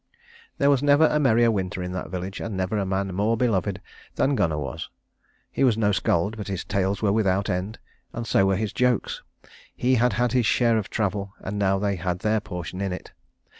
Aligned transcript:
There 0.57 0.71
was 0.71 0.81
never 0.81 1.05
a 1.05 1.19
merrier 1.19 1.51
winter 1.51 1.83
in 1.83 1.91
that 1.91 2.09
village, 2.09 2.39
and 2.39 2.57
never 2.57 2.75
a 2.75 2.87
man 2.87 3.13
more 3.13 3.37
beloved 3.37 3.79
than 4.15 4.33
Gunnar 4.33 4.57
was. 4.57 4.89
He 5.51 5.63
was 5.63 5.77
no 5.77 5.91
skald, 5.91 6.37
but 6.37 6.47
his 6.47 6.65
tales 6.65 7.03
were 7.03 7.11
without 7.13 7.51
end, 7.51 7.77
and 8.11 8.25
so 8.25 8.47
were 8.47 8.55
his 8.57 8.73
jokes. 8.73 9.21
He 9.75 9.93
had 10.01 10.13
had 10.13 10.31
his 10.31 10.47
share 10.47 10.79
of 10.79 10.89
travel, 10.89 11.33
and 11.41 11.59
now 11.59 11.77
they 11.77 11.97
had 11.97 12.17
their 12.17 12.39
portion 12.39 12.81
in 12.81 12.91
it. 12.91 13.11